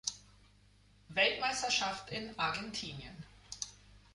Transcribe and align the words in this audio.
Weltmeisterschaft 1.09 2.09
in 2.09 2.33
Argentinien. 2.39 3.15